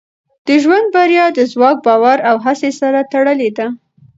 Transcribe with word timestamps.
د 0.47 0.49
ژوند 0.63 0.85
بریا 0.95 1.25
د 1.37 1.39
ځواک، 1.51 1.77
باور 1.85 2.17
او 2.29 2.35
هڅې 2.45 2.71
سره 2.79 2.99
تړلې 3.11 3.49
ده. 3.57 3.67